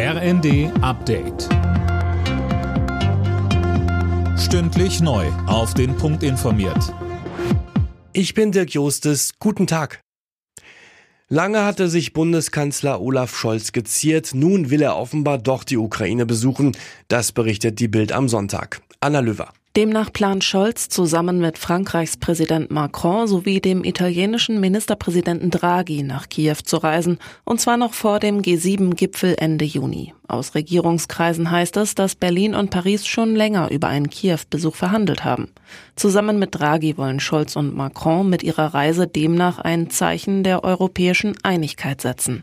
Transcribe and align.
RND 0.00 0.70
Update. 0.80 1.48
Stündlich 4.38 5.00
neu. 5.00 5.26
Auf 5.48 5.74
den 5.74 5.96
Punkt 5.96 6.22
informiert. 6.22 6.94
Ich 8.12 8.32
bin 8.32 8.52
Dirk 8.52 8.70
Jostes. 8.70 9.40
Guten 9.40 9.66
Tag. 9.66 10.00
Lange 11.28 11.64
hatte 11.64 11.88
sich 11.88 12.12
Bundeskanzler 12.12 13.00
Olaf 13.00 13.36
Scholz 13.36 13.72
geziert. 13.72 14.34
Nun 14.34 14.70
will 14.70 14.82
er 14.82 14.96
offenbar 14.96 15.36
doch 15.36 15.64
die 15.64 15.78
Ukraine 15.78 16.26
besuchen. 16.26 16.76
Das 17.08 17.32
berichtet 17.32 17.80
die 17.80 17.88
Bild 17.88 18.12
am 18.12 18.28
Sonntag. 18.28 18.82
Anna 19.00 19.18
Löwer. 19.18 19.52
Demnach 19.78 20.12
plant 20.12 20.42
Scholz 20.42 20.88
zusammen 20.88 21.38
mit 21.38 21.56
Frankreichs 21.56 22.16
Präsident 22.16 22.68
Macron 22.72 23.28
sowie 23.28 23.60
dem 23.60 23.84
italienischen 23.84 24.58
Ministerpräsidenten 24.58 25.52
Draghi 25.52 26.02
nach 26.02 26.28
Kiew 26.28 26.56
zu 26.64 26.78
reisen, 26.78 27.18
und 27.44 27.60
zwar 27.60 27.76
noch 27.76 27.94
vor 27.94 28.18
dem 28.18 28.42
G7-Gipfel 28.42 29.36
Ende 29.38 29.64
Juni. 29.64 30.14
Aus 30.26 30.56
Regierungskreisen 30.56 31.52
heißt 31.52 31.76
es, 31.76 31.94
dass 31.94 32.16
Berlin 32.16 32.56
und 32.56 32.70
Paris 32.70 33.06
schon 33.06 33.36
länger 33.36 33.70
über 33.70 33.86
einen 33.86 34.10
Kiew-Besuch 34.10 34.74
verhandelt 34.74 35.22
haben. 35.22 35.52
Zusammen 35.94 36.40
mit 36.40 36.58
Draghi 36.58 36.98
wollen 36.98 37.20
Scholz 37.20 37.54
und 37.54 37.76
Macron 37.76 38.28
mit 38.28 38.42
ihrer 38.42 38.74
Reise 38.74 39.06
demnach 39.06 39.60
ein 39.60 39.90
Zeichen 39.90 40.42
der 40.42 40.64
europäischen 40.64 41.36
Einigkeit 41.44 42.00
setzen. 42.00 42.42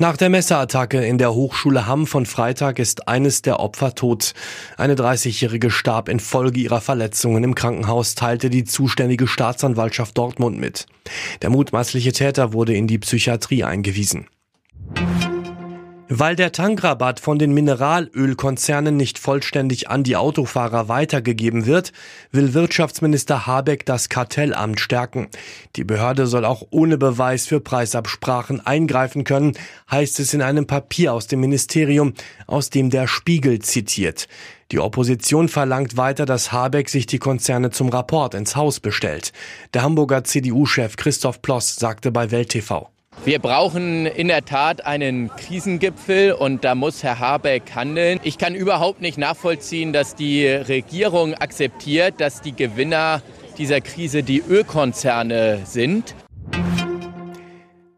Nach 0.00 0.16
der 0.16 0.28
Messerattacke 0.28 1.04
in 1.04 1.18
der 1.18 1.34
Hochschule 1.34 1.88
Hamm 1.88 2.06
von 2.06 2.24
Freitag 2.24 2.78
ist 2.78 3.08
eines 3.08 3.42
der 3.42 3.58
Opfer 3.58 3.96
tot. 3.96 4.32
Eine 4.76 4.94
30-Jährige 4.94 5.72
starb 5.72 6.08
infolge 6.08 6.60
ihrer 6.60 6.80
Verletzungen 6.80 7.42
im 7.42 7.56
Krankenhaus, 7.56 8.14
teilte 8.14 8.48
die 8.48 8.62
zuständige 8.62 9.26
Staatsanwaltschaft 9.26 10.16
Dortmund 10.16 10.56
mit. 10.56 10.86
Der 11.42 11.50
mutmaßliche 11.50 12.12
Täter 12.12 12.52
wurde 12.52 12.74
in 12.74 12.86
die 12.86 12.98
Psychiatrie 12.98 13.64
eingewiesen. 13.64 14.28
Weil 16.10 16.36
der 16.36 16.52
Tankrabatt 16.52 17.20
von 17.20 17.38
den 17.38 17.52
Mineralölkonzernen 17.52 18.96
nicht 18.96 19.18
vollständig 19.18 19.90
an 19.90 20.04
die 20.04 20.16
Autofahrer 20.16 20.88
weitergegeben 20.88 21.66
wird, 21.66 21.92
will 22.32 22.54
Wirtschaftsminister 22.54 23.46
Habeck 23.46 23.84
das 23.84 24.08
Kartellamt 24.08 24.80
stärken. 24.80 25.28
Die 25.76 25.84
Behörde 25.84 26.26
soll 26.26 26.46
auch 26.46 26.62
ohne 26.70 26.96
Beweis 26.96 27.46
für 27.46 27.60
Preisabsprachen 27.60 28.64
eingreifen 28.64 29.24
können, 29.24 29.52
heißt 29.90 30.18
es 30.20 30.32
in 30.32 30.40
einem 30.40 30.66
Papier 30.66 31.12
aus 31.12 31.26
dem 31.26 31.40
Ministerium, 31.40 32.14
aus 32.46 32.70
dem 32.70 32.88
der 32.88 33.06
Spiegel 33.06 33.58
zitiert. 33.58 34.28
Die 34.72 34.78
Opposition 34.78 35.50
verlangt 35.50 35.98
weiter, 35.98 36.24
dass 36.24 36.52
Habeck 36.52 36.88
sich 36.88 37.04
die 37.04 37.18
Konzerne 37.18 37.70
zum 37.70 37.90
Rapport 37.90 38.34
ins 38.34 38.56
Haus 38.56 38.80
bestellt. 38.80 39.34
Der 39.74 39.82
Hamburger 39.82 40.24
CDU-Chef 40.24 40.96
Christoph 40.96 41.42
Ploss 41.42 41.76
sagte 41.76 42.10
bei 42.10 42.30
Welt 42.30 42.48
TV. 42.48 42.88
Wir 43.24 43.40
brauchen 43.40 44.06
in 44.06 44.28
der 44.28 44.44
Tat 44.44 44.86
einen 44.86 45.30
Krisengipfel 45.36 46.32
und 46.32 46.64
da 46.64 46.74
muss 46.74 47.02
Herr 47.02 47.18
Habeck 47.18 47.74
handeln. 47.74 48.20
Ich 48.22 48.38
kann 48.38 48.54
überhaupt 48.54 49.00
nicht 49.00 49.18
nachvollziehen, 49.18 49.92
dass 49.92 50.14
die 50.14 50.46
Regierung 50.46 51.34
akzeptiert, 51.34 52.20
dass 52.20 52.40
die 52.40 52.56
Gewinner 52.56 53.20
dieser 53.58 53.80
Krise 53.80 54.22
die 54.22 54.42
Ölkonzerne 54.48 55.60
sind. 55.64 56.14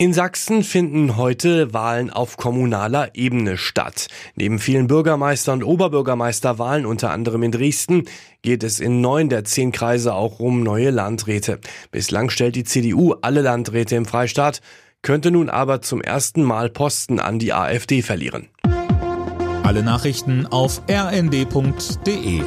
In 0.00 0.12
Sachsen 0.12 0.62
finden 0.62 1.16
heute 1.16 1.74
Wahlen 1.74 2.10
auf 2.10 2.36
kommunaler 2.36 3.16
Ebene 3.16 3.56
statt. 3.56 4.06
Neben 4.36 4.60
vielen 4.60 4.86
Bürgermeister- 4.86 5.52
und 5.52 5.64
Oberbürgermeisterwahlen, 5.64 6.86
unter 6.86 7.10
anderem 7.10 7.42
in 7.42 7.50
Dresden, 7.50 8.04
geht 8.42 8.62
es 8.62 8.78
in 8.78 9.00
neun 9.00 9.28
der 9.28 9.42
zehn 9.42 9.72
Kreise 9.72 10.14
auch 10.14 10.38
um 10.38 10.62
neue 10.62 10.90
Landräte. 10.90 11.58
Bislang 11.90 12.30
stellt 12.30 12.54
die 12.54 12.62
CDU 12.62 13.14
alle 13.22 13.42
Landräte 13.42 13.96
im 13.96 14.06
Freistaat 14.06 14.60
könnte 15.02 15.30
nun 15.30 15.48
aber 15.48 15.80
zum 15.80 16.00
ersten 16.00 16.42
Mal 16.42 16.70
Posten 16.70 17.20
an 17.20 17.38
die 17.38 17.52
AfD 17.52 18.02
verlieren. 18.02 18.48
Alle 19.62 19.82
Nachrichten 19.82 20.46
auf 20.46 20.82
rnd.de 20.90 22.42